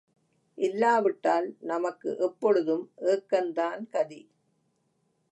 இல்லாவிட்டால் 0.57 1.55
நமக்கு 1.61 2.17
எப்பொழுதும் 2.19 2.91
ஏக்கந்தான் 3.05 3.89
கதி. 3.89 4.21